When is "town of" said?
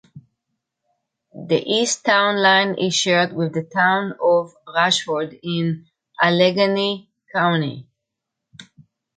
3.61-4.51